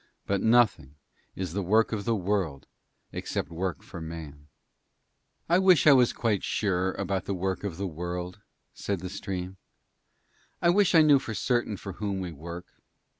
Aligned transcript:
But 0.25 0.41
nothing 0.41 0.95
is 1.35 1.53
the 1.53 1.61
Work 1.61 1.91
of 1.91 2.05
the 2.05 2.15
World 2.15 2.65
except 3.11 3.49
work 3.51 3.83
for 3.83 4.01
Man.' 4.01 4.47
'I 5.47 5.59
wish 5.59 5.85
I 5.85 5.93
was 5.93 6.11
quite 6.11 6.43
sure 6.43 6.93
about 6.93 7.25
the 7.25 7.35
Work 7.35 7.63
of 7.63 7.77
the 7.77 7.85
World,' 7.85 8.41
said 8.73 9.01
the 9.01 9.09
stream; 9.09 9.57
'I 10.59 10.71
wish 10.71 10.95
I 10.95 11.03
knew 11.03 11.19
for 11.19 11.35
certain 11.35 11.77
for 11.77 11.93
whom 11.93 12.19
we 12.19 12.31
work. 12.31 12.65